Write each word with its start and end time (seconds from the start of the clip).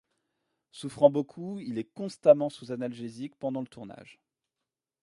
Souffrant 0.71 1.11
beaucoup, 1.11 1.59
il 1.59 1.77
est 1.77 1.83
constamment 1.83 2.49
sous 2.49 2.71
analgésiques 2.71 3.35
pendant 3.35 3.61
le 3.61 3.67
tournage. 3.67 4.19